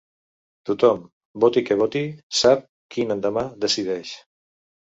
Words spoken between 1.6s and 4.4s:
què voti, sap quin endemà decideix.